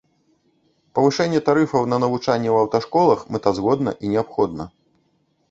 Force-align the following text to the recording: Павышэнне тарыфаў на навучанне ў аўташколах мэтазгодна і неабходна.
Павышэнне 0.99 1.41
тарыфаў 1.49 1.83
на 1.91 1.99
навучанне 2.05 2.49
ў 2.53 2.57
аўташколах 2.65 3.19
мэтазгодна 3.37 3.95
і 4.03 4.13
неабходна. 4.17 4.63